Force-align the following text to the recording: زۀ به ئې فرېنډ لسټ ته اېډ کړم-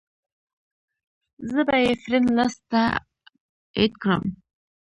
زۀ 1.49 1.61
به 1.67 1.75
ئې 1.83 1.93
فرېنډ 2.01 2.27
لسټ 2.37 2.61
ته 2.71 2.83
اېډ 3.77 3.93
کړم- 4.01 4.21